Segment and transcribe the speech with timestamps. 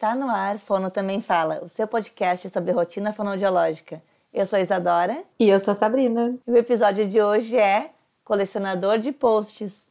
[0.00, 4.00] Tá no ar, Fono Também Fala, o seu podcast sobre rotina fonoaudiológica.
[4.32, 5.22] Eu sou a Isadora.
[5.38, 6.38] E eu sou a Sabrina.
[6.46, 7.90] E o episódio de hoje é
[8.24, 9.90] Colecionador de Posts.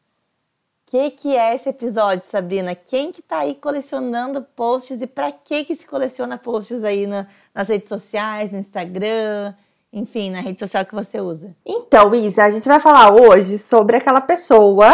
[0.87, 2.73] O que, que é esse episódio, Sabrina?
[2.73, 7.27] Quem que tá aí colecionando posts e para que que se coleciona posts aí na,
[7.53, 9.53] nas redes sociais, no Instagram,
[9.93, 11.55] enfim, na rede social que você usa?
[11.63, 14.91] Então, Isa, a gente vai falar hoje sobre aquela pessoa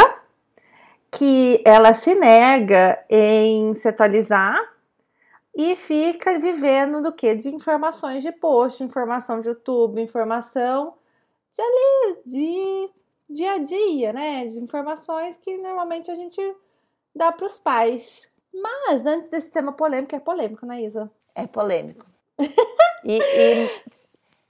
[1.09, 4.74] que ela se nega em se atualizar
[5.55, 7.33] e fica vivendo do que?
[7.33, 10.95] De informações de post, informação de YouTube, informação
[11.51, 12.89] de ali, de
[13.29, 14.45] dia a dia, né?
[14.47, 16.41] De informações que normalmente a gente
[17.15, 18.29] dá para os pais.
[18.53, 21.09] Mas antes desse tema polêmico, é polêmico, né, Isa?
[21.33, 22.05] É polêmico.
[23.03, 23.69] e, e,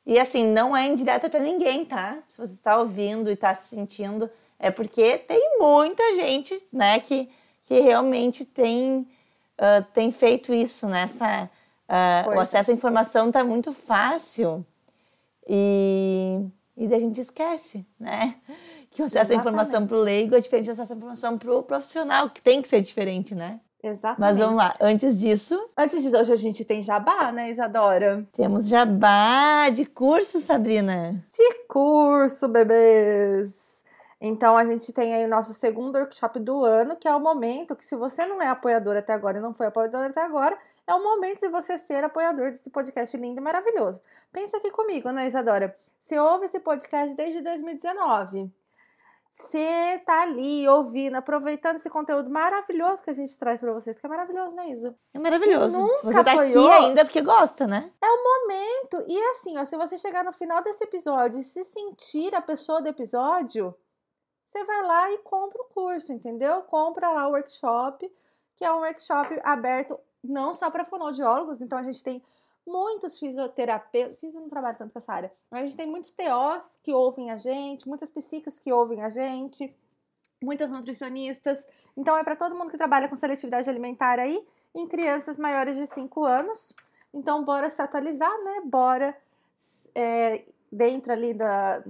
[0.08, 2.24] e, assim, não é indireta para ninguém, tá?
[2.27, 7.30] Se você está ouvindo e está se sentindo, é porque tem muita gente, né, que,
[7.62, 9.08] que realmente tem
[9.59, 11.50] uh, tem feito isso, nessa
[11.90, 14.66] uh, o acesso à informação está muito fácil
[15.48, 16.40] e,
[16.76, 18.35] e daí a gente esquece, né?
[18.91, 19.40] Que o acesso Exatamente.
[19.40, 22.41] à informação para o leigo é diferente do acesso à informação para o profissional, que
[22.41, 23.60] tem que ser diferente, né?
[23.84, 24.20] Exatamente.
[24.21, 25.70] Mas vamos lá, antes disso.
[25.77, 28.26] Antes disso, hoje a gente tem jabá, né, Isadora?
[28.32, 31.21] Temos jabá de curso, Sabrina.
[31.30, 33.65] De curso, bebês!
[34.27, 37.76] Então, a gente tem aí o nosso segundo workshop do ano, que é o momento
[37.76, 40.95] que, se você não é apoiador até agora e não foi apoiador até agora, é
[40.95, 44.01] o momento de você ser apoiador desse podcast lindo e maravilhoso.
[44.34, 45.77] Pensa aqui comigo, né, Isadora?
[45.99, 48.51] Você ouve esse podcast desde 2019.
[49.31, 54.07] Você tá ali ouvindo, aproveitando esse conteúdo maravilhoso que a gente traz para vocês, que
[54.07, 54.96] é maravilhoso, né, Isa?
[55.13, 55.79] É maravilhoso.
[55.79, 57.91] Nunca você tá apoiou, aqui ainda porque gosta, né?
[58.01, 59.05] É o momento.
[59.07, 62.81] E assim, ó, se você chegar no final desse episódio e se sentir a pessoa
[62.81, 63.76] do episódio,
[64.56, 66.62] você vai lá e compra o curso, entendeu?
[66.62, 68.09] Compra lá o workshop,
[68.56, 72.24] que é um workshop aberto não só para fonoaudiólogos, então a gente tem
[72.66, 76.80] muitos fisioterapeutas, fiz não trabalho tanto com essa área, mas a gente tem muitos TOs
[76.81, 79.76] que ouvem a gente, muitas psíquicas que ouvem a gente,
[80.42, 81.68] muitas nutricionistas.
[81.96, 84.42] Então é para todo mundo que trabalha com seletividade alimentar aí,
[84.74, 86.74] em crianças maiores de 5 anos.
[87.14, 88.62] Então bora se atualizar, né?
[88.66, 89.16] Bora
[89.94, 91.84] é, dentro ali da,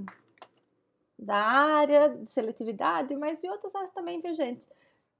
[1.17, 4.67] da área de seletividade, mas de outras áreas também, viu, gente?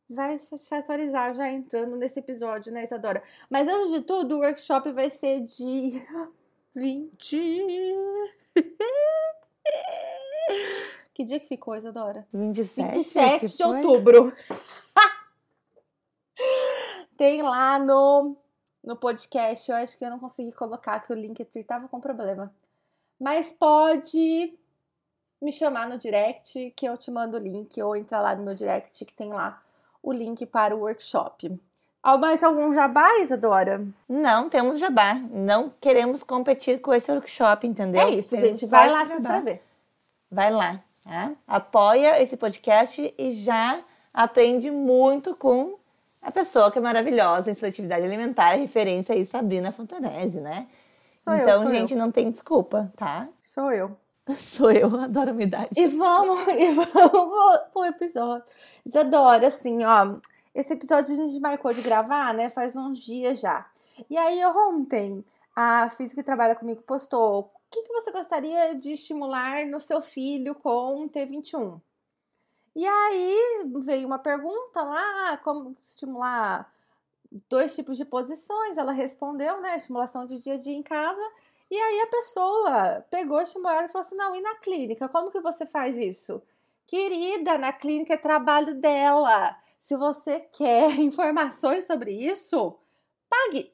[0.10, 3.24] Vai se atualizar já entrando nesse episódio, né, Isadora?
[3.50, 6.06] Mas antes de tudo, o workshop vai ser de
[6.76, 7.96] 20.
[11.14, 12.28] que dia que ficou, Isadora?
[12.32, 14.32] 27, 27 de outubro.
[17.18, 18.36] Tem lá no,
[18.84, 22.54] no podcast, eu acho que eu não consegui colocar, que o link estava com problema.
[23.18, 24.54] Mas pode
[25.42, 28.56] me chamar no direct que eu te mando o link ou entrar lá no meu
[28.56, 29.62] direct que tem lá
[30.02, 31.60] o link para o workshop.
[32.20, 33.84] Mais algum jabá, Isadora?
[34.08, 35.16] Não, temos jabá.
[35.16, 38.02] Não queremos competir com esse workshop, entendeu?
[38.02, 38.68] É isso, gente.
[38.68, 39.62] Vai lá se inscrever.
[40.30, 41.32] Vai lá, tá?
[41.48, 43.80] Apoia esse podcast e já
[44.14, 45.78] aprende muito com
[46.22, 50.68] a pessoa que é maravilhosa em seletividade alimentar, referência aí, Sabrina Fontanese, né?
[51.16, 52.00] Sou então, eu, gente, eu.
[52.00, 53.28] não tem desculpa, tá?
[53.40, 53.98] Sou eu.
[54.40, 55.70] Sou eu, adoro idade.
[55.78, 58.46] E vamos, e vamos pro episódio.
[58.86, 60.18] Isadora, assim, ó.
[60.54, 62.50] Esse episódio a gente marcou de gravar, né?
[62.50, 63.70] Faz uns dias já.
[64.10, 65.24] E aí, ontem,
[65.56, 70.02] a física que trabalha comigo postou: o que, que você gostaria de estimular no seu
[70.02, 71.80] filho com T21?
[72.76, 76.70] E aí veio uma pergunta lá, como estimular
[77.50, 78.78] dois tipos de posições.
[78.78, 79.76] Ela respondeu, né?
[79.76, 81.22] Estimulação de dia a dia em casa
[81.70, 85.10] e aí a pessoa pegou, chamou ela e falou assim: não, e na clínica?
[85.10, 86.42] Como que você faz isso?
[86.86, 89.58] Querida, na clínica é trabalho dela.
[89.80, 92.78] Se você quer informações sobre isso,
[93.30, 93.74] pague.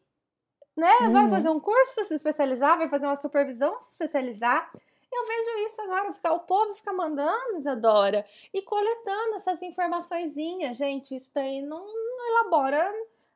[0.75, 0.91] Né?
[1.01, 1.11] Uhum.
[1.11, 4.71] Vai fazer um curso, se especializar, vai fazer uma supervisão, se especializar.
[5.11, 10.77] Eu vejo isso agora, ficar, o povo fica mandando, Isadora, e coletando essas informaçõezinhas.
[10.77, 12.93] Gente, isso daí não, não elabora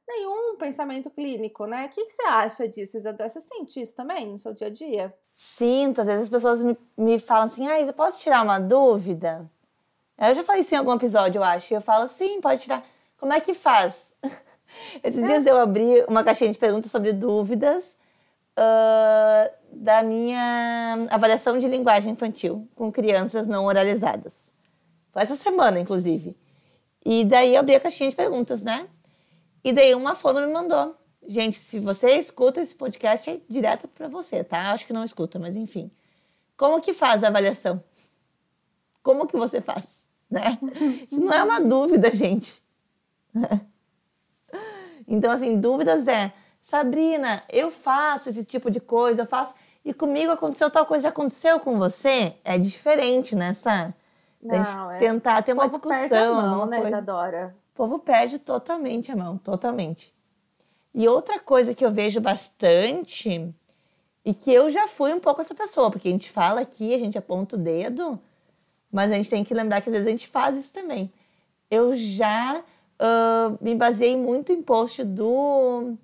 [0.07, 1.85] nenhum pensamento clínico, né?
[1.85, 3.29] O que, você acha disso, Isadora?
[3.29, 5.13] Você sente isso também no seu dia a dia?
[5.33, 9.49] Sinto, às vezes as pessoas me, me falam assim, ah, posso tirar uma dúvida?
[10.17, 11.73] Eu já falei isso em algum episódio, eu acho.
[11.73, 12.83] E eu falo, sim, pode tirar.
[13.17, 14.13] Como é que faz?
[15.03, 15.27] Esses é.
[15.27, 17.97] dias eu abri uma caixinha de perguntas sobre dúvidas
[18.57, 24.53] uh, da minha avaliação de linguagem infantil com crianças não oralizadas.
[25.11, 26.35] Foi essa semana, inclusive.
[27.05, 28.87] E daí eu abri a caixinha de perguntas, né?
[29.65, 30.95] E daí uma fono me mandou.
[31.27, 34.69] Gente, se você escuta esse podcast, é direto para você, tá?
[34.69, 35.89] Acho que não escuta, mas enfim.
[36.55, 37.83] Como que faz a avaliação?
[39.01, 40.03] Como que você faz?
[40.29, 40.59] Né?
[41.11, 42.63] Isso não é uma dúvida, gente.
[45.07, 49.53] Então, assim, dúvidas é, Sabrina, eu faço esse tipo de coisa, eu faço.
[49.83, 52.35] E comigo aconteceu tal coisa, já aconteceu com você?
[52.43, 53.93] É diferente, né, Sá?
[54.41, 54.97] Não, é...
[54.97, 56.33] tentar ter uma discussão.
[56.33, 56.97] Mão, né, coisa.
[56.97, 57.55] Isadora?
[57.75, 60.13] O povo perde totalmente a mão, totalmente.
[60.93, 63.53] E outra coisa que eu vejo bastante
[64.23, 66.97] e que eu já fui um pouco essa pessoa, porque a gente fala aqui, a
[66.97, 68.17] gente aponta o dedo,
[68.89, 71.11] mas a gente tem que lembrar que às vezes a gente faz isso também.
[71.69, 72.63] Eu já
[72.97, 75.95] uh, me baseei muito em post do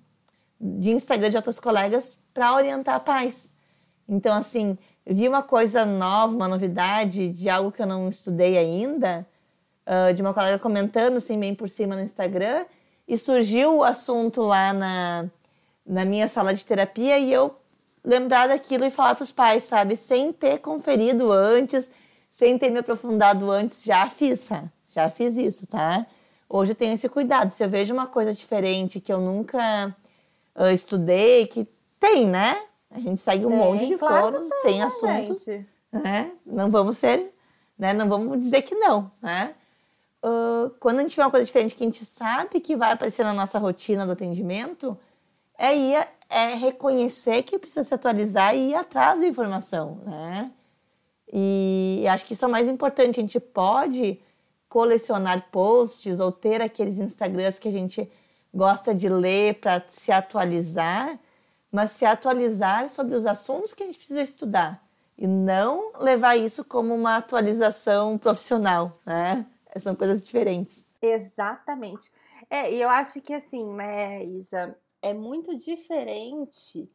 [0.60, 3.50] de Instagram de outras colegas para orientar pais.
[4.06, 4.76] Então, assim,
[5.06, 9.26] vi uma coisa nova, uma novidade de algo que eu não estudei ainda,
[9.86, 12.64] uh, de uma colega comentando assim bem por cima no Instagram,
[13.06, 15.26] e surgiu o assunto lá na,
[15.84, 17.54] na minha sala de terapia e eu
[18.04, 19.96] lembrar daquilo e falar para os pais, sabe?
[19.96, 21.90] Sem ter conferido antes,
[22.30, 24.64] sem ter me aprofundado antes, já fiz, tá?
[24.92, 26.06] já fiz isso, tá?
[26.48, 27.50] Hoje eu tenho esse cuidado.
[27.50, 29.94] Se eu vejo uma coisa diferente que eu nunca
[30.54, 31.66] uh, estudei, que
[31.98, 32.56] tem, né?
[32.90, 35.46] A gente segue um tem, monte de claro fóruns, tem, tem assuntos,
[35.90, 36.30] né?
[36.44, 37.32] Não vamos ser,
[37.78, 37.94] né?
[37.94, 39.54] Não vamos dizer que não, né?
[40.22, 43.24] Uh, quando a gente vê uma coisa diferente que a gente sabe que vai aparecer
[43.24, 44.96] na nossa rotina do atendimento,
[45.58, 50.50] é ir é reconhecer que precisa se atualizar e ir atrás da informação, né?
[51.30, 53.20] E acho que isso é o mais importante.
[53.20, 54.18] A gente pode
[54.68, 58.10] colecionar posts ou ter aqueles Instagrams que a gente
[58.52, 61.18] gosta de ler para se atualizar,
[61.70, 64.82] mas se atualizar sobre os assuntos que a gente precisa estudar
[65.18, 69.44] e não levar isso como uma atualização profissional, né?
[69.78, 70.84] São coisas diferentes.
[71.00, 72.10] Exatamente.
[72.50, 76.88] É, e eu acho que assim, né, Isa, é muito diferente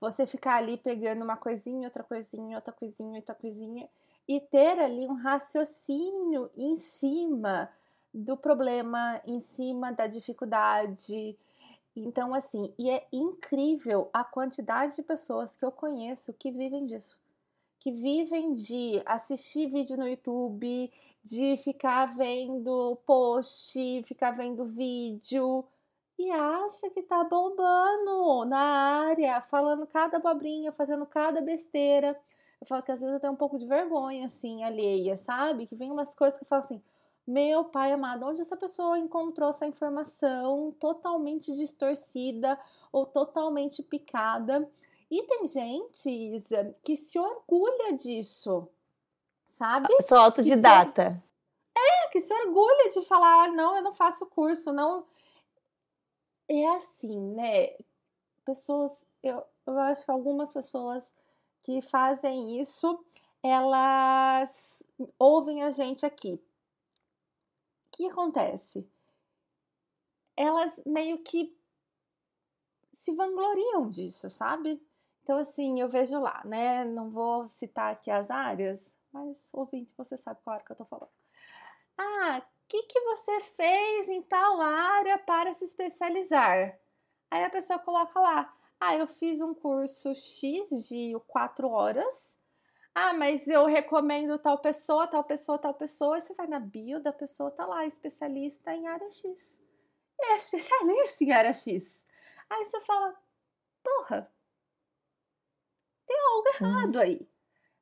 [0.00, 3.88] você ficar ali pegando uma coisinha, outra coisinha, outra coisinha, outra coisinha
[4.28, 7.70] e ter ali um raciocínio em cima
[8.12, 11.36] do problema, em cima da dificuldade.
[11.96, 17.18] Então, assim, e é incrível a quantidade de pessoas que eu conheço que vivem disso.
[17.78, 20.90] Que vivem de assistir vídeo no YouTube,
[21.24, 25.64] de ficar vendo post, ficar vendo vídeo
[26.18, 28.58] e acha que tá bombando na
[29.06, 32.16] área, falando cada abobrinha, fazendo cada besteira.
[32.60, 35.66] Eu falo que às vezes eu tenho um pouco de vergonha, assim, alheia, sabe?
[35.66, 36.82] Que vem umas coisas que eu falo assim,
[37.26, 42.58] meu pai amado, onde essa pessoa encontrou essa informação totalmente distorcida
[42.92, 44.70] ou totalmente picada?
[45.10, 48.68] E tem gente, Isa, que se orgulha disso,
[49.46, 49.88] sabe?
[49.90, 51.22] Eu sou autodidata.
[51.74, 51.86] Que se...
[51.86, 55.06] É, que se orgulha de falar, ah, não, eu não faço curso, não.
[56.48, 57.76] É assim, né?
[58.44, 61.12] Pessoas, eu, eu acho que algumas pessoas
[61.62, 63.02] que fazem isso,
[63.42, 64.86] elas
[65.18, 66.34] ouvem a gente aqui.
[66.34, 68.86] O que acontece?
[70.36, 71.56] Elas meio que
[72.92, 74.80] se vangloriam disso, sabe?
[75.22, 76.84] Então, assim, eu vejo lá, né?
[76.84, 80.84] Não vou citar aqui as áreas, mas ouvinte, você sabe qual hora que eu tô
[80.84, 81.12] falando.
[81.96, 86.76] Ah, o que, que você fez em tal área para se especializar?
[87.30, 92.36] Aí a pessoa coloca lá, ah, eu fiz um curso X de quatro horas.
[92.92, 96.18] Ah, mas eu recomendo tal pessoa, tal pessoa, tal pessoa.
[96.18, 99.60] E você vai na bio da pessoa, tá lá, especialista em área X.
[100.20, 102.04] É especialista em área X.
[102.50, 103.16] Aí você fala,
[103.82, 104.32] porra,
[106.06, 107.28] tem algo errado aí,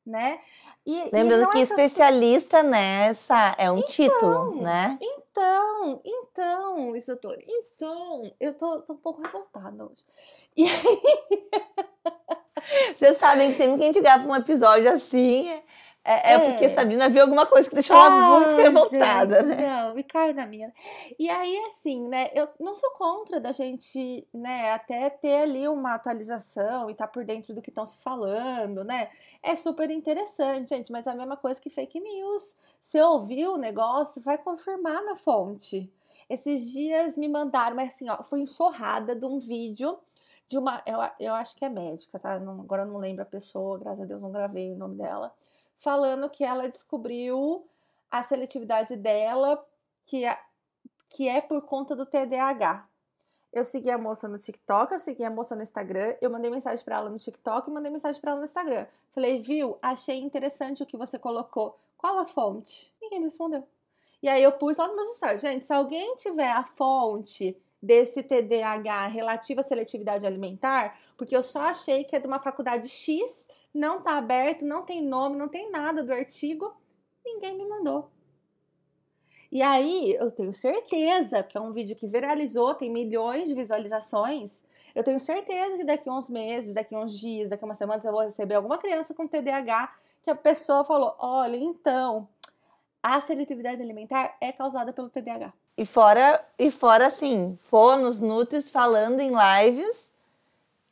[0.04, 0.40] né?
[0.84, 4.98] E, Lembrando e que é especialista nessa é um então, título, né?
[5.00, 10.04] Então, então, Isadora, então, eu tô, tô um pouco revoltada hoje.
[10.56, 11.02] E aí.
[12.96, 15.50] Vocês sabem que sempre que a gente grava um episódio assim,
[16.04, 19.68] é, é, é, porque Sabrina viu alguma coisa que deixou ela muito revoltada, gente, né?
[19.68, 20.72] Não, e cai na minha.
[21.16, 22.28] E aí, assim, né?
[22.34, 24.72] Eu não sou contra da gente, né?
[24.72, 28.82] Até ter ali uma atualização e estar tá por dentro do que estão se falando,
[28.82, 29.10] né?
[29.40, 32.56] É super interessante, gente, mas é a mesma coisa que fake news.
[32.80, 35.88] Você ouviu o negócio, vai confirmar na fonte.
[36.28, 39.96] Esses dias me mandaram, mas assim, ó, foi enxurrada de um vídeo
[40.48, 40.82] de uma.
[40.84, 42.40] Eu, eu acho que é médica, tá?
[42.40, 45.32] Não, agora eu não lembro a pessoa, graças a Deus não gravei o nome dela
[45.82, 47.66] falando que ela descobriu
[48.08, 49.62] a seletividade dela,
[50.06, 50.38] que é,
[51.08, 52.88] que é por conta do TDAH.
[53.52, 56.82] Eu segui a moça no TikTok, eu segui a moça no Instagram, eu mandei mensagem
[56.84, 58.86] para ela no TikTok e mandei mensagem para ela no Instagram.
[59.10, 61.76] Falei, viu, achei interessante o que você colocou.
[61.98, 62.94] Qual a fonte?
[63.02, 63.66] Ninguém me respondeu.
[64.22, 68.22] E aí eu pus lá no meu stories, gente, se alguém tiver a fonte desse
[68.22, 73.48] TDAH relativa à seletividade alimentar, porque eu só achei que é de uma faculdade X
[73.74, 76.74] não está aberto, não tem nome, não tem nada do artigo,
[77.24, 78.10] ninguém me mandou.
[79.50, 84.64] E aí, eu tenho certeza que é um vídeo que viralizou, tem milhões de visualizações.
[84.94, 88.12] Eu tenho certeza que daqui uns meses, daqui uns dias, daqui a umas semanas, eu
[88.12, 92.26] vou receber alguma criança com TDAH que a pessoa falou: olha, então,
[93.02, 95.52] a seletividade alimentar é causada pelo TDAH.
[95.76, 100.12] E fora, e fora assim, fonos, nutris falando em lives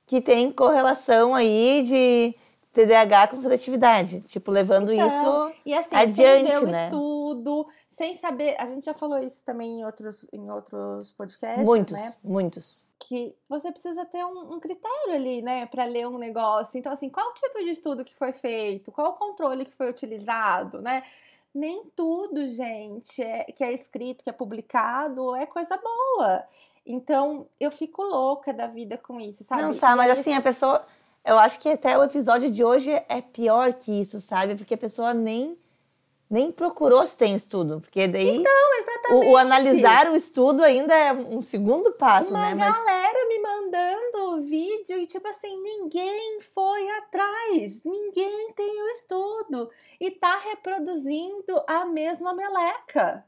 [0.07, 2.35] que tem correlação aí de
[2.73, 6.83] TDAH com seletividade, tipo, levando então, isso e assim, adiante, sem ver né?
[6.83, 11.67] o estudo, sem saber, a gente já falou isso também em outros, em outros podcasts,
[11.67, 12.15] muitos, né?
[12.23, 16.79] Muitos, Que você precisa ter um, um critério ali, né, para ler um negócio.
[16.79, 18.93] Então, assim, qual tipo de estudo que foi feito?
[18.93, 21.03] Qual o controle que foi utilizado, né?
[21.53, 26.45] Nem tudo, gente, é, que é escrito, que é publicado, é coisa boa.
[26.87, 29.63] Então, eu fico louca da vida com isso, sabe?
[29.63, 30.87] Não, sabe, mas assim, a pessoa
[31.25, 34.55] eu acho que até o episódio de hoje é pior que isso, sabe?
[34.55, 35.59] Porque a pessoa nem
[36.31, 39.27] nem procurou se tem estudo, porque daí então, exatamente.
[39.27, 42.55] O, o analisar o estudo ainda é um segundo passo, Uma né?
[42.55, 49.71] Mas galera me mandando vídeo e tipo assim, ninguém foi atrás, ninguém tem o estudo
[50.01, 53.27] e tá reproduzindo a mesma meleca.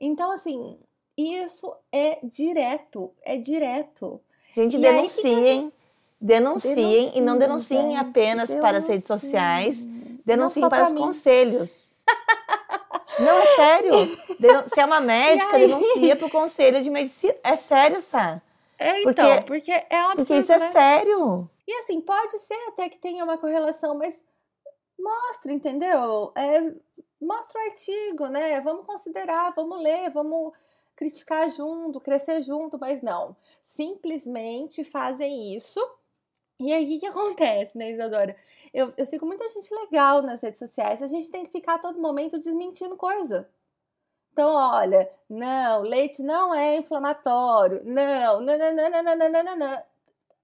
[0.00, 0.78] Então assim,
[1.16, 4.20] isso é direto, é direto.
[4.54, 5.60] Gente, e denunciem.
[5.64, 5.72] Aí,
[6.20, 8.60] Denunciem, denunciem e não denunciem gente, apenas denunciem.
[8.60, 9.84] para as redes sociais,
[10.24, 11.00] denunciem para os mim.
[11.00, 11.94] conselhos.
[13.20, 14.18] não, é sério.
[14.66, 17.34] Se é uma médica, denuncia para o conselho de medicina.
[17.44, 18.42] É sério, Sá.
[18.78, 20.70] É, então, porque, porque é um absurdo, Porque isso é né?
[20.70, 21.50] sério.
[21.66, 24.24] E assim, pode ser até que tenha uma correlação, mas
[24.98, 26.32] mostra, entendeu?
[26.34, 26.72] É,
[27.20, 28.60] mostra o artigo, né?
[28.60, 30.52] Vamos considerar, vamos ler, vamos
[30.96, 33.36] criticar junto, crescer junto, mas não.
[33.62, 35.80] Simplesmente fazem isso
[36.60, 38.36] e aí, o que, acontece, né, Isadora?
[38.74, 41.78] Eu, eu sigo muita gente legal nas redes sociais, a gente tem que ficar a
[41.78, 43.48] todo momento desmentindo coisa.
[44.32, 47.82] Então, olha, não, leite não é inflamatório.
[47.84, 49.82] Não, não, não, não, não, não, não, não, não.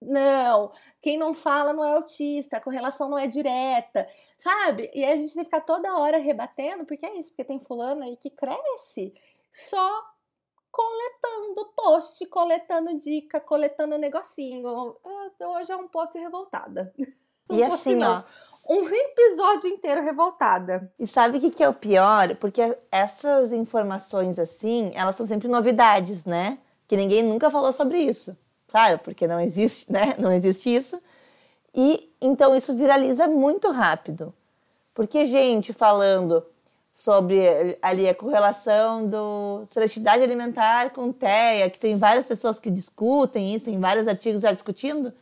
[0.07, 4.07] Não, quem não fala não é autista, a correlação não é direta,
[4.37, 4.91] sabe?
[4.95, 8.03] E a gente tem que ficar toda hora rebatendo, porque é isso, porque tem fulano
[8.03, 9.15] aí que cresce
[9.51, 10.14] só
[10.75, 14.97] coletando post, coletando dica, coletando negocinho.
[15.05, 16.93] Ah, hoje é um post revoltada.
[17.51, 18.23] E assim, ó.
[18.69, 20.91] Um episódio inteiro revoltada.
[20.99, 22.35] E sabe o que, que é o pior?
[22.37, 26.59] Porque essas informações assim, elas são sempre novidades, né?
[26.89, 28.37] Que ninguém nunca falou sobre isso.
[28.67, 30.15] Claro, porque não existe, né?
[30.19, 30.99] Não existe isso.
[31.75, 34.35] E então isso viraliza muito rápido.
[34.95, 36.45] Porque gente falando
[36.95, 43.53] sobre ali a correlação do seletividade alimentar com TEA, que tem várias pessoas que discutem
[43.53, 45.13] isso, tem vários artigos já discutindo,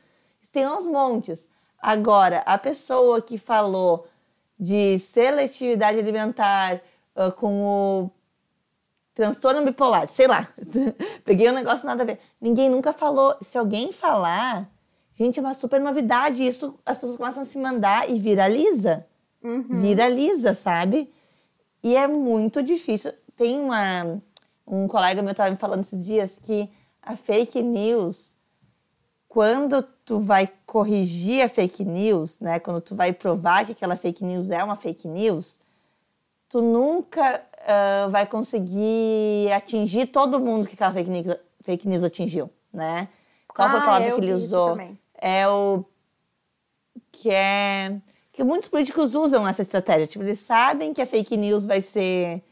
[0.41, 1.49] isso tem uns montes.
[1.81, 4.07] Agora, a pessoa que falou
[4.61, 6.81] de seletividade alimentar
[7.17, 8.11] uh, com o
[9.15, 10.47] transtorno bipolar, sei lá,
[11.25, 12.21] peguei um negócio nada a ver.
[12.39, 13.35] Ninguém nunca falou.
[13.41, 14.71] Se alguém falar,
[15.15, 16.47] gente, é uma super novidade.
[16.47, 19.07] Isso as pessoas começam a se mandar e viraliza.
[19.43, 19.81] Uhum.
[19.81, 21.11] Viraliza, sabe?
[21.83, 23.13] E é muito difícil.
[23.37, 24.21] Tem uma,
[24.67, 26.71] um colega meu estava me falando esses dias que
[27.03, 28.37] a fake news,
[29.29, 34.25] quando tu vai corrigir a fake news, né, quando tu vai provar que aquela fake
[34.25, 35.59] news é uma fake news,
[36.49, 42.51] tu nunca uh, vai conseguir atingir todo mundo que aquela fake news, fake news atingiu,
[42.73, 43.09] né?
[43.49, 44.79] Qual ah, foi a ah, palavra que ele usou?
[45.19, 45.85] É o
[47.11, 48.01] que é
[48.33, 50.07] que muitos políticos usam essa estratégia.
[50.07, 52.43] Tipo, eles sabem que a fake news vai ser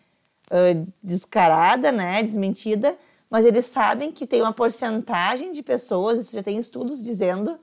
[0.50, 2.96] uh, descarada, né, desmentida,
[3.30, 7.58] mas eles sabem que tem uma porcentagem de pessoas, isso já tem estudos dizendo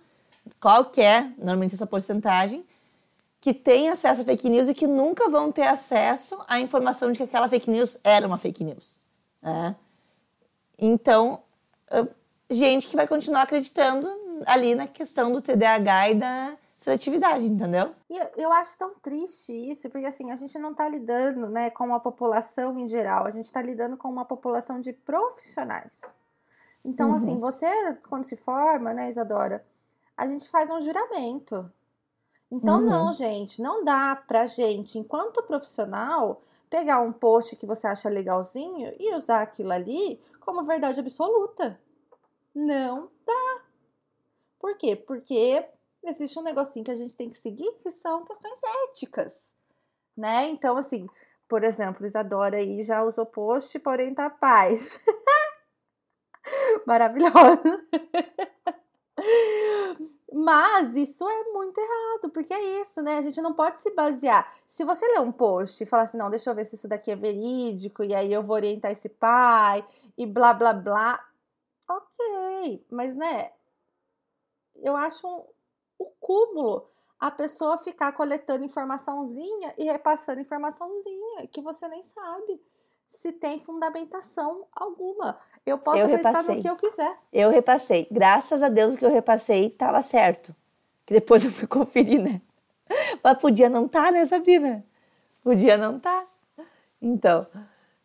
[0.60, 2.66] qual que é normalmente essa porcentagem,
[3.40, 7.18] que tem acesso a fake news e que nunca vão ter acesso à informação de
[7.18, 9.00] que aquela fake news era uma fake news.
[9.42, 9.76] Né?
[10.80, 11.40] Então,
[12.50, 14.10] gente que vai continuar acreditando
[14.46, 17.94] ali na questão do TDAH e da seletividade, entendeu?
[18.08, 21.86] E eu acho tão triste isso, porque assim, a gente não está lidando né, com
[21.86, 26.00] uma população em geral, a gente está lidando com uma população de profissionais.
[26.86, 27.46] Então, assim, uhum.
[27.48, 29.66] assim, você, quando se forma, né, Isadora,
[30.16, 31.70] a gente faz um juramento.
[32.50, 32.86] Então, uhum.
[32.86, 38.94] não, gente, não dá pra gente, enquanto profissional, pegar um post que você acha legalzinho
[39.00, 41.80] e usar aquilo ali como verdade absoluta.
[42.54, 43.62] Não dá.
[44.60, 44.96] Por quê?
[44.96, 45.68] Porque
[46.10, 48.58] existe um negocinho que a gente tem que seguir, que são questões
[48.90, 49.54] éticas,
[50.16, 50.48] né?
[50.50, 51.08] Então, assim,
[51.48, 55.00] por exemplo, Isadora aí já usou post, porém tá paz.
[56.86, 57.86] Maravilhosa.
[60.32, 63.18] Mas isso é muito errado, porque é isso, né?
[63.18, 64.54] A gente não pode se basear.
[64.68, 67.12] Se você ler um post e falar assim, não, deixa eu ver se isso daqui
[67.12, 69.86] é verídico, e aí eu vou orientar esse pai,
[70.18, 71.26] e blá blá blá.
[71.90, 73.52] Ok, mas né?
[74.76, 75.46] Eu acho
[75.98, 76.88] o cúmulo
[77.20, 82.62] a pessoa ficar coletando informaçãozinha e repassando informaçãozinha que você nem sabe
[83.10, 85.38] se tem fundamentação alguma.
[85.66, 86.56] Eu posso Eu acreditar repassei.
[86.56, 87.18] no que eu quiser.
[87.34, 88.08] Eu repassei.
[88.12, 90.56] Graças a Deus o que eu repassei estava certo.
[91.06, 92.42] Que depois eu fui conferir, né?
[93.24, 94.86] Mas podia não estar, né, Sabrina?
[95.44, 96.25] Podia não estar.
[97.01, 97.48] Então,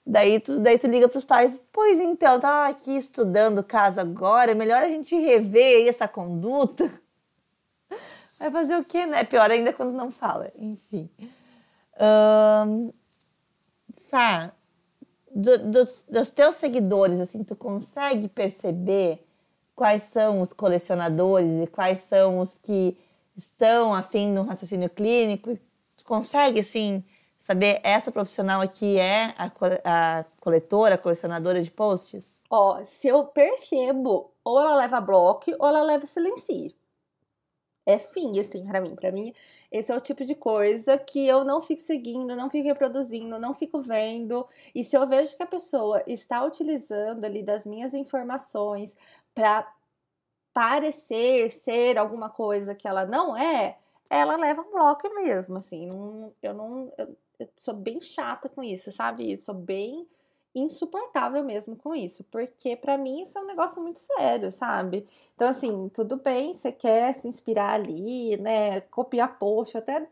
[0.07, 1.59] daí tu, daí tu liga pros pais.
[1.73, 4.53] Pois então, tava aqui estudando o caso agora.
[4.53, 6.91] É melhor a gente rever essa conduta.
[8.43, 9.25] Vai fazer o quê, né?
[9.25, 10.51] Pior ainda quando não fala.
[10.57, 11.09] Enfim.
[11.99, 12.91] Ahn,
[14.11, 14.53] Sá,
[15.35, 19.25] do- dos, dos teus seguidores, assim, tu consegue perceber
[19.75, 22.97] quais são os colecionadores e quais são os que
[23.37, 25.57] estão afim de um raciocínio clínico?
[25.97, 27.03] Tu consegue, assim,
[27.41, 29.51] saber essa profissional aqui é a,
[30.19, 32.43] a coletora, a colecionadora de posts?
[32.51, 36.73] Ó, se eu percebo, ou ela leva bloco ou ela leva silencio.
[37.85, 38.95] É fim, assim, pra mim.
[38.95, 39.35] Pra mim,
[39.71, 43.55] esse é o tipo de coisa que eu não fico seguindo, não fico reproduzindo, não
[43.55, 44.47] fico vendo.
[44.75, 48.97] E se eu vejo que a pessoa está utilizando ali das minhas informações
[49.35, 49.69] pra
[50.53, 53.79] parecer ser alguma coisa que ela não é,
[54.11, 55.87] ela leva um bloco mesmo, assim.
[55.87, 56.93] Não, eu não.
[56.99, 59.37] Eu, eu sou bem chata com isso, sabe?
[59.37, 60.07] Sou bem
[60.55, 65.07] insuportável mesmo com isso, porque pra mim isso é um negócio muito sério, sabe?
[65.35, 68.81] Então, assim, tudo bem, você quer se inspirar ali, né?
[68.83, 70.07] Copiar post, até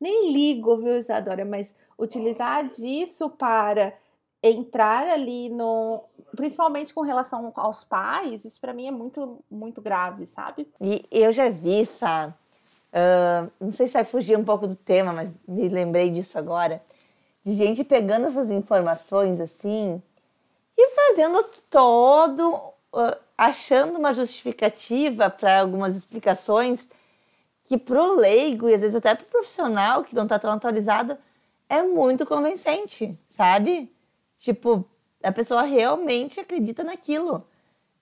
[0.00, 1.44] nem ligo, viu, Isadora?
[1.44, 3.94] Mas utilizar disso para
[4.42, 6.04] entrar ali no.
[6.36, 10.68] Principalmente com relação aos pais, isso pra mim é muito, muito grave, sabe?
[10.80, 12.34] E eu já vi, Sá,
[12.92, 16.80] ah, não sei se vai fugir um pouco do tema, mas me lembrei disso agora,
[17.44, 20.02] de gente pegando essas informações assim
[20.76, 22.60] e fazendo todo,
[22.92, 26.88] ah, achando uma justificativa para algumas explicações
[27.62, 31.16] que pro leigo e às vezes até pro profissional que não tá tão atualizado
[31.68, 33.92] é muito convincente, sabe?
[34.38, 34.84] Tipo,
[35.22, 37.46] a pessoa realmente acredita naquilo.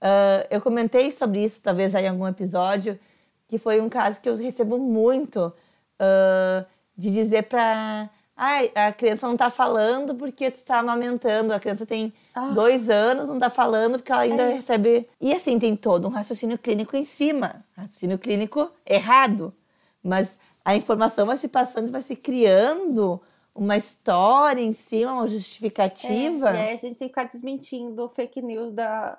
[0.01, 2.99] Ah, eu comentei sobre isso, talvez já em algum episódio,
[3.47, 5.53] que foi um caso que eu recebo muito
[5.99, 6.65] ah,
[6.97, 8.11] de dizer pra.
[8.37, 11.53] Ai, a criança não tá falando porque tu tá amamentando.
[11.53, 12.49] A criança tem Ah.
[12.49, 15.09] dois anos, não tá falando porque ela ainda É recebe.
[15.21, 17.65] E assim, tem todo um raciocínio clínico em cima.
[17.77, 19.53] Raciocínio clínico errado.
[20.03, 23.21] Mas a informação vai se passando e vai se criando
[23.55, 26.51] uma história em cima, uma justificativa.
[26.51, 29.19] É, e aí a gente tem que ficar desmentindo fake news da,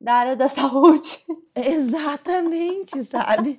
[0.00, 1.18] da área da saúde.
[1.54, 3.58] Exatamente, sabe?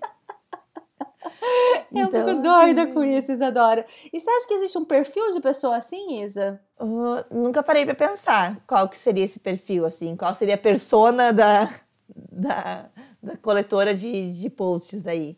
[1.94, 3.86] Eu Então, fico doida assim, com isso, Isadora.
[4.12, 6.60] E você acha que existe um perfil de pessoa assim, Isa?
[6.80, 11.32] eu nunca parei pra pensar qual que seria esse perfil, assim, qual seria a persona
[11.32, 11.70] da,
[12.10, 12.86] da,
[13.22, 15.38] da coletora de, de posts aí.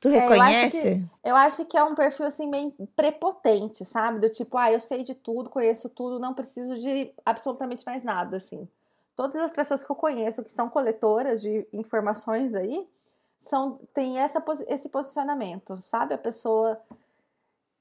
[0.00, 1.08] Tu É, eu acho reconhece?
[1.24, 4.20] Eu acho que é um perfil assim bem prepotente, sabe?
[4.20, 8.36] Do tipo, ah, eu sei de tudo, conheço tudo, não preciso de absolutamente mais nada,
[8.36, 8.68] assim.
[9.16, 12.86] Todas as pessoas que eu conheço que são coletoras de informações aí
[13.38, 16.14] são tem essa, esse posicionamento, sabe?
[16.14, 16.80] A pessoa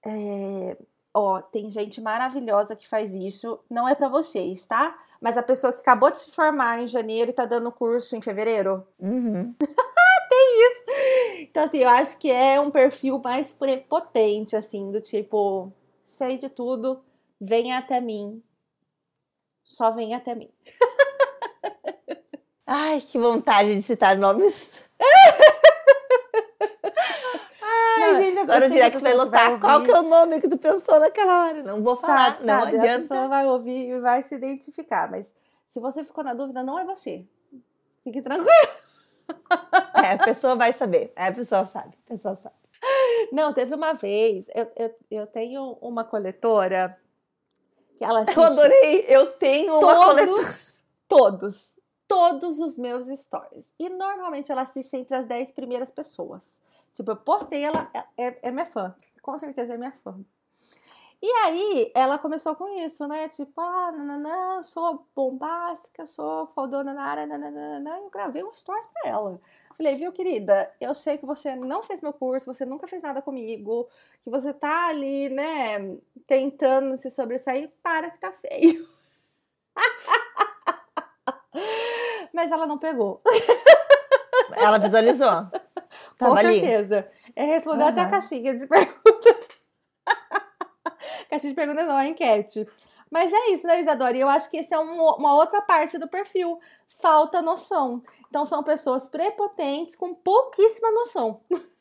[0.06, 0.78] é,
[1.14, 4.98] ó, tem gente maravilhosa que faz isso, não é pra vocês, tá?
[5.20, 8.22] Mas a pessoa que acabou de se formar em janeiro e tá dando curso em
[8.22, 9.56] fevereiro, Uhum.
[11.56, 15.72] Então, assim, eu acho que é um perfil mais prepotente, assim, do tipo,
[16.04, 17.02] sei de tudo,
[17.40, 18.44] venha até mim.
[19.64, 20.52] Só venha até mim.
[22.68, 24.85] Ai, que vontade de citar nomes.
[27.62, 29.60] Ai, Não, gente, agora o a direct vai pessoa vai lotar.
[29.60, 29.86] Qual ouvir.
[29.86, 31.64] que é o nome que tu pensou naquela hora?
[31.64, 32.78] Não vou falar, sabe, não sabe?
[32.78, 33.02] A adianta.
[33.02, 35.10] pessoa vai ouvir e vai se identificar.
[35.10, 35.34] Mas
[35.68, 37.26] se você ficou na dúvida, não é você.
[38.04, 38.50] Fique tranquilo.
[39.96, 41.12] É, a pessoa vai saber.
[41.16, 41.98] É, a pessoa sabe.
[42.06, 42.54] A pessoa sabe.
[43.32, 46.96] Não, teve uma vez, eu, eu, eu tenho uma coletora
[47.98, 49.06] que ela assiste Eu adorei.
[49.08, 50.36] Eu tenho uma coletora.
[50.36, 51.75] todos, todos,
[52.08, 53.74] todos os meus stories.
[53.80, 56.62] E normalmente ela assiste entre as 10 primeiras pessoas.
[56.94, 58.96] Tipo, eu postei, ela é, é minha fã.
[59.22, 60.20] Com certeza é minha fã.
[61.22, 63.28] E aí, ela começou com isso, né?
[63.30, 67.98] Tipo, ah, nananã, sou bombástica, sou fodona na área, nananã.
[67.98, 69.42] Eu gravei um stories pra ela.
[69.76, 73.22] Falei, viu, querida, eu sei que você não fez meu curso, você nunca fez nada
[73.22, 73.90] comigo,
[74.24, 78.88] que você tá ali, né, tentando se sobressair, para que tá feio.
[82.36, 83.22] Mas ela não pegou.
[84.58, 85.30] Ela visualizou.
[86.18, 86.60] Tava Com ali?
[86.60, 87.10] certeza.
[87.34, 89.48] É responder até a caixinha de perguntas.
[91.30, 92.68] caixinha de perguntas não, a enquete.
[93.10, 94.18] Mas é isso, né, Isadora?
[94.18, 96.60] E eu acho que esse é um- uma outra parte do perfil.
[97.00, 98.04] Falta noção.
[98.28, 101.40] Então são pessoas prepotentes com pouquíssima noção.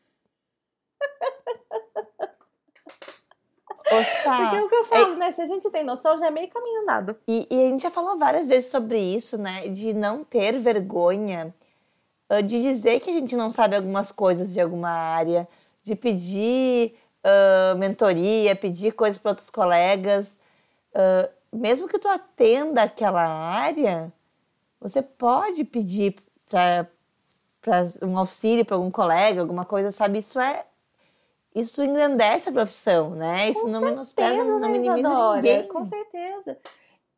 [4.46, 5.30] Porque é o que eu falo, né?
[5.32, 7.16] Se a gente tem noção, já é meio caminho andado.
[7.28, 9.68] E, e a gente já falou várias vezes sobre isso, né?
[9.68, 11.54] De não ter vergonha,
[12.28, 15.46] ah, de dizer que a gente não sabe algumas coisas de alguma área,
[15.82, 20.38] de pedir ah, mentoria, pedir coisas para outros colegas.
[20.94, 24.12] Ah, mesmo que tu atenda aquela área,
[24.80, 26.16] você pode pedir
[26.48, 26.86] para
[28.02, 30.18] um auxílio para algum colega, alguma coisa, sabe?
[30.18, 30.66] Isso é.
[31.54, 33.48] Isso engrandece a profissão, né?
[33.48, 35.36] Isso Com não menospreza, certeza, não né, minimiza Isadora?
[35.36, 35.68] ninguém.
[35.68, 36.58] Com certeza.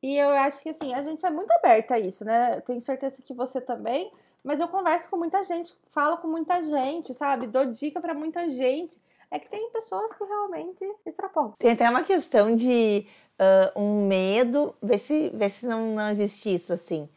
[0.02, 2.56] E eu acho que assim, a gente é muito aberta a isso, né?
[2.56, 4.12] Eu tenho certeza que você também.
[4.44, 7.48] Mas eu converso com muita gente, falo com muita gente, sabe?
[7.48, 9.00] Dou dica pra muita gente.
[9.28, 11.54] É que tem pessoas que realmente extrapolam.
[11.58, 13.06] Tem até uma questão de
[13.38, 17.08] ah, um medo, vê se, vê se não, não existe isso assim.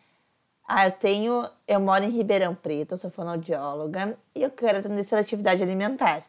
[0.68, 5.04] Ah, eu tenho, eu moro em Ribeirão Preto, eu sou fonoaudióloga e eu quero atender
[5.04, 6.24] seletividade alimentar.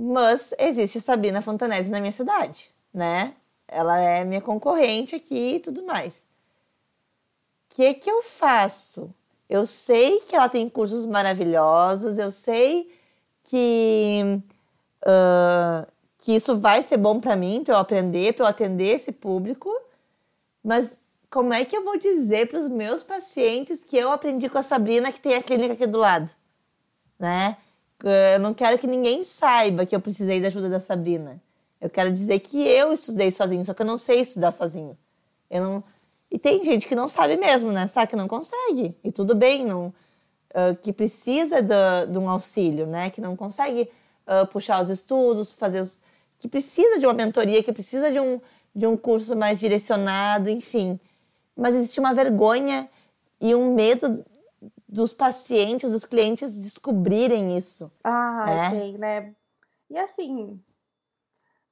[0.00, 3.34] Mas existe Sabrina Fontanese na minha cidade, né?
[3.66, 6.14] Ela é minha concorrente aqui e tudo mais.
[6.14, 9.12] O que que eu faço?
[9.50, 12.94] Eu sei que ela tem cursos maravilhosos, eu sei
[13.42, 14.40] que
[15.04, 15.86] ah,
[16.18, 19.70] que isso vai ser bom para mim, para eu aprender, para eu atender esse público,
[20.62, 20.96] mas
[21.30, 24.62] como é que eu vou dizer para os meus pacientes que eu aprendi com a
[24.62, 26.30] Sabrina que tem a clínica aqui do lado,
[27.18, 27.56] né?
[28.04, 31.40] Eu não quero que ninguém saiba que eu precisei da ajuda da Sabrina.
[31.80, 34.96] Eu quero dizer que eu estudei sozinho, só que eu não sei estudar sozinho.
[35.50, 35.84] Eu não...
[36.30, 37.86] E tem gente que não sabe mesmo, né?
[37.86, 38.96] Sabe que não consegue.
[39.02, 39.92] E tudo bem, não,
[40.54, 43.10] ah, que precisa da- de um auxílio, né?
[43.10, 43.88] Que não consegue
[44.26, 45.98] ah, puxar os estudos, fazer os.
[46.38, 48.40] que precisa de uma mentoria, que precisa de um,
[48.74, 51.00] de um curso mais direcionado, enfim.
[51.56, 52.88] Mas existe uma vergonha
[53.40, 54.24] e um medo
[54.88, 57.92] dos pacientes, dos clientes descobrirem isso.
[58.02, 58.70] Ah, É.
[58.70, 59.34] tem, né?
[59.90, 60.62] E assim,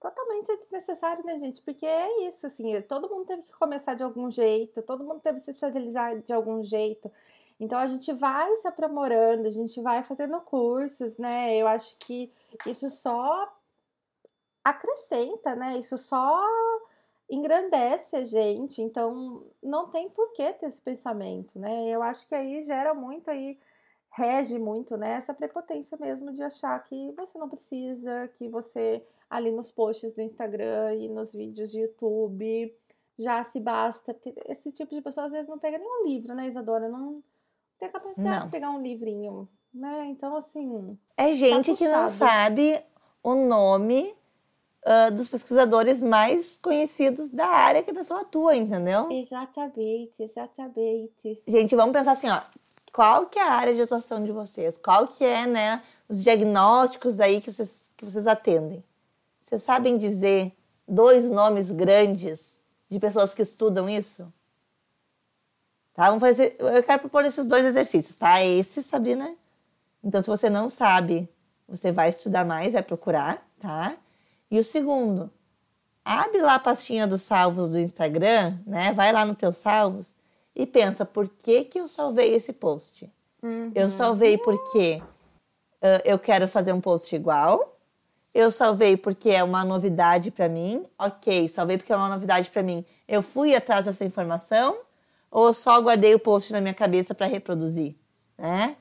[0.00, 1.62] totalmente desnecessário, né, gente?
[1.62, 5.38] Porque é isso, assim, todo mundo teve que começar de algum jeito, todo mundo teve
[5.38, 7.10] que se especializar de algum jeito.
[7.58, 11.56] Então a gente vai se aprimorando, a gente vai fazendo cursos, né?
[11.56, 12.30] Eu acho que
[12.66, 13.50] isso só
[14.62, 15.78] acrescenta, né?
[15.78, 16.44] Isso só
[17.28, 18.80] engrandece a gente.
[18.82, 21.88] Então não tem por que ter esse pensamento, né?
[21.88, 23.58] Eu acho que aí gera muito aí
[24.10, 25.12] rege muito, né?
[25.12, 30.22] Essa prepotência mesmo de achar que você não precisa, que você ali nos posts do
[30.22, 32.74] Instagram e nos vídeos de YouTube
[33.18, 36.46] já se basta, porque esse tipo de pessoa às vezes não pega nenhum livro, né,
[36.46, 36.88] Isadora?
[36.88, 37.22] Não
[37.78, 38.46] tem capacidade Não.
[38.46, 40.06] de pegar um livrinho, né?
[40.06, 42.82] Então, assim, É gente que não sabe
[43.22, 44.14] o nome
[44.88, 49.10] ah, dos pesquisadores mais conhecidos da área que a pessoa atua, entendeu?
[49.10, 51.42] exatamente, exatamente.
[51.44, 52.40] Gente, vamos pensar assim, ó.
[52.92, 54.78] Qual que é a área de atuação de vocês?
[54.78, 58.80] Qual que é, né, os diagnósticos aí que vocês, que vocês atendem?
[59.44, 60.52] Vocês sabem dizer
[60.86, 64.32] dois nomes grandes de pessoas que estudam isso?
[65.94, 66.06] Tá?
[66.06, 66.54] Vamos fazer.
[66.60, 68.40] Eu quero propor esses dois exercícios, tá?
[68.44, 69.34] Esse, Sabrina.
[70.04, 71.28] Então, se você não sabe,
[71.68, 73.96] você vai estudar mais, vai procurar, tá?
[74.50, 75.30] E o segundo,
[76.04, 78.92] abre lá a pastinha dos salvos do Instagram, né?
[78.92, 80.16] Vai lá no teus salvos
[80.54, 83.10] e pensa por que que eu salvei esse post.
[83.74, 85.02] Eu salvei porque
[85.82, 87.78] ah, eu quero fazer um post igual.
[88.34, 90.84] Eu salvei porque é uma novidade para mim.
[90.98, 92.84] Ok, salvei porque é uma novidade para mim.
[93.06, 94.78] Eu fui atrás dessa informação
[95.30, 97.94] ou só guardei o post na minha cabeça para reproduzir,
[98.38, 98.76] né?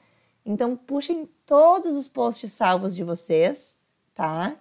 [0.46, 3.78] Então puxem todos os posts salvos de vocês,
[4.14, 4.56] tá?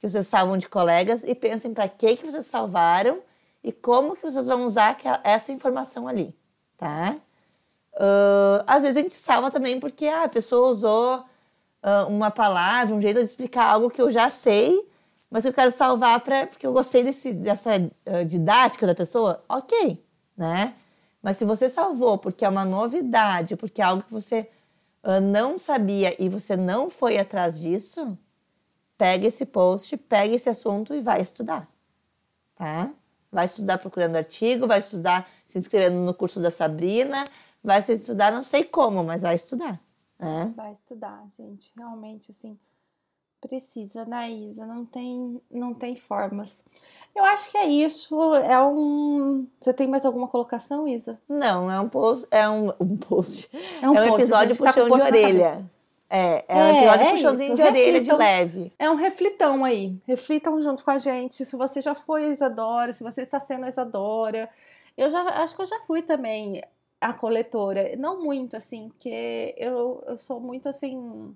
[0.00, 3.20] Que vocês salvam de colegas e pensem para que que vocês salvaram
[3.62, 6.34] e como que vocês vão usar essa informação ali,
[6.76, 7.16] tá?
[7.94, 11.24] Ah, às vezes a gente salva também porque ah, a pessoa usou
[11.82, 14.88] ah, uma palavra, um jeito de explicar algo que eu já sei,
[15.30, 17.70] mas eu quero salvar pra, porque eu gostei desse, dessa
[18.06, 19.44] ah, didática da pessoa.
[19.48, 20.02] Ok,
[20.36, 20.74] né?
[21.22, 24.48] Mas se você salvou porque é uma novidade, porque é algo que você
[25.22, 28.18] não sabia e você não foi atrás disso,
[29.00, 31.66] pega esse post, pega esse assunto e vai estudar,
[32.54, 32.90] tá?
[33.32, 37.24] Vai estudar procurando artigo, vai estudar se inscrevendo no curso da Sabrina,
[37.64, 39.80] vai se estudar, não sei como, mas vai estudar,
[40.18, 40.52] né?
[40.54, 41.72] Vai estudar, gente.
[41.74, 42.58] Realmente, assim,
[43.40, 44.66] precisa, né, Isa?
[44.66, 46.62] Não tem, não tem formas.
[47.16, 48.34] Eu acho que é isso.
[48.34, 49.46] É um.
[49.58, 51.18] Você tem mais alguma colocação, Isa?
[51.26, 53.48] Não, é um post, é um, um post.
[53.80, 55.70] É um é um post, episódio tá puxão o de orelha.
[56.12, 58.72] É, é um episódio é puxãozinho de orelha de leve.
[58.76, 59.96] É um reflitão aí.
[60.08, 61.44] Reflitam junto com a gente.
[61.44, 64.50] Se você já foi a Isadora, se você está sendo a Isadora.
[64.96, 66.60] Eu já acho que eu já fui também
[67.00, 67.94] a coletora.
[67.96, 71.34] Não muito, assim, porque eu, eu sou muito assim.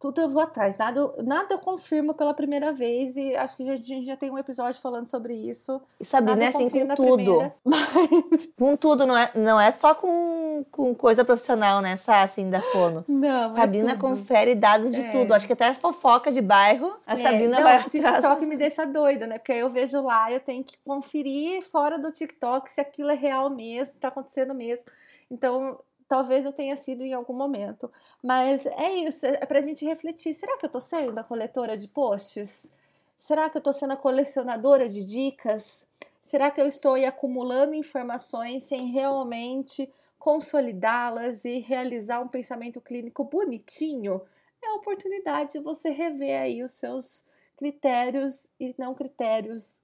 [0.00, 0.78] Tudo eu vou atrás.
[0.78, 3.14] Nada, nada eu confirmo pela primeira vez.
[3.16, 5.78] E acho que a gente já tem um episódio falando sobre isso.
[6.00, 7.14] E Sabrina Nada é assim com tudo.
[7.16, 8.48] primeira, Mas.
[8.58, 11.92] Com tudo, não é, não é só com, com coisa profissional, né?
[11.92, 13.04] Essa, assim, da Fono.
[13.20, 15.10] Não, Sabrina é confere dados de É.
[15.10, 15.34] tudo.
[15.34, 17.92] Acho que até fofoca de bairro, a É, Sabrina não, vai o atrás.
[17.92, 19.36] TikTok me deixa doida, né?
[19.38, 23.14] Porque aí eu vejo lá, eu tenho que conferir fora do TikTok se aquilo é
[23.14, 24.84] real mesmo, se tá acontecendo mesmo.
[25.30, 25.78] Então,
[26.10, 27.88] talvez eu tenha sido em algum momento.
[28.20, 30.34] Mas é isso, é pra gente refletir.
[30.34, 32.68] Será que eu tô sendo a coletora de posts?
[33.16, 35.86] Será que eu tô sendo a colecionadora de dicas?
[36.20, 44.20] Será que eu estou acumulando informações sem realmente consolidá-las e realizar um pensamento clínico bonitinho?
[44.62, 47.24] é a oportunidade de você rever aí os seus
[47.56, 49.76] critérios e não critérios.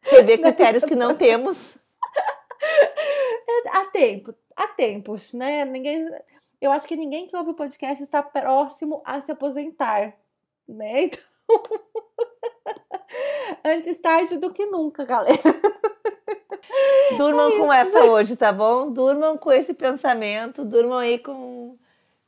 [0.00, 1.76] Rever critérios que não temos.
[3.74, 5.64] Há tempo, há tempos, né?
[5.64, 6.08] Ninguém,
[6.60, 10.14] eu acho que ninguém que ouve o podcast está próximo a se aposentar,
[10.68, 11.10] né?
[13.56, 15.38] Então, antes tarde do que nunca, galera.
[17.16, 18.90] Durmam com essa hoje, tá bom?
[18.90, 21.76] Durmam com esse pensamento, durmam aí com,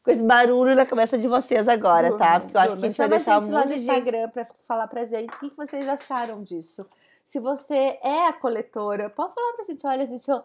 [0.03, 2.39] com esse barulho na cabeça de vocês agora, tá?
[2.39, 3.81] Porque eu acho que a gente vai Chama deixar um gente lá monte no de.
[3.81, 6.87] Instagram para falar pra gente o que que vocês acharam disso.
[7.25, 10.45] Se você é a coletora, pode falar pra gente, olha, gente, eu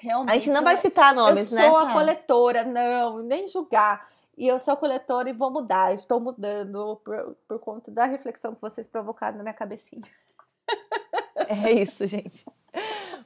[0.00, 1.68] realmente A gente não vai citar nomes, eu né?
[1.68, 1.92] sou a Sara?
[1.94, 4.08] coletora, não, nem julgar.
[4.36, 8.54] E eu sou a coletora e vou mudar, estou mudando por, por conta da reflexão
[8.54, 10.02] que vocês provocaram na minha cabecinha.
[11.46, 12.44] É isso, gente.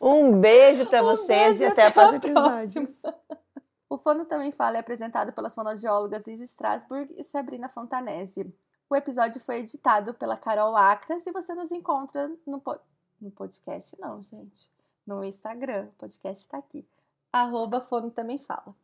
[0.00, 2.96] Um beijo pra vocês beijo, e até até a próximo episódio.
[3.88, 8.52] O Fono Também Fala é apresentado pelas fonoaudiólogas Isa Strasburg e Sabrina Fontanese.
[8.90, 12.78] O episódio foi editado pela Carol Acras e você nos encontra no, po-
[13.20, 14.70] no podcast, não, gente.
[15.08, 15.86] No Instagram.
[15.86, 16.86] O podcast está aqui.
[17.32, 18.76] Arroba Fono Também Fala.